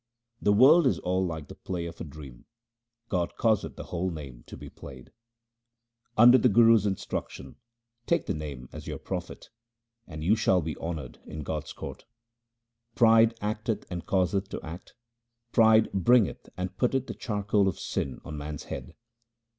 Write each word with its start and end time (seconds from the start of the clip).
The 0.41 0.51
world 0.51 0.87
is 0.87 0.97
all 0.97 1.23
like 1.23 1.47
the 1.47 1.53
play 1.53 1.85
of 1.85 2.01
a 2.01 2.03
dream; 2.03 2.45
God 3.09 3.35
causeth 3.37 3.75
the 3.75 3.83
whole 3.83 4.09
game 4.09 4.43
to 4.47 4.57
be 4.57 4.67
played. 4.67 5.11
Under 6.17 6.39
the 6.39 6.49
Guru's 6.49 6.87
instruction 6.87 7.57
take 8.07 8.25
the 8.25 8.33
Name 8.33 8.67
as 8.71 8.87
your 8.87 8.97
profit, 8.97 9.51
and 10.07 10.23
you 10.23 10.35
shall 10.35 10.59
be 10.59 10.75
honoured 10.77 11.19
in 11.27 11.43
God's 11.43 11.71
court. 11.71 12.05
Pride 12.95 13.35
acteth 13.41 13.85
and 13.91 14.07
causeth 14.07 14.49
to 14.49 14.65
act; 14.65 14.95
pride 15.51 15.91
bringeth 15.93 16.49
and 16.57 16.75
putteth 16.79 17.05
the 17.05 17.13
charcoal 17.13 17.67
of 17.67 17.77
sin 17.79 18.19
on 18.25 18.35
man's 18.35 18.63
head. 18.63 18.95